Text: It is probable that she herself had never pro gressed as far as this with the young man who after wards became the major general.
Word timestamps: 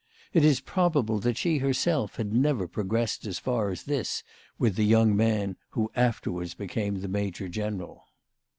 It 0.33 0.43
is 0.43 0.61
probable 0.61 1.19
that 1.19 1.37
she 1.37 1.59
herself 1.59 2.15
had 2.15 2.33
never 2.33 2.67
pro 2.67 2.83
gressed 2.85 3.27
as 3.27 3.37
far 3.37 3.69
as 3.69 3.83
this 3.83 4.23
with 4.57 4.75
the 4.75 4.83
young 4.83 5.15
man 5.15 5.57
who 5.77 5.91
after 5.95 6.31
wards 6.31 6.55
became 6.55 7.01
the 7.01 7.07
major 7.07 7.47
general. 7.47 8.05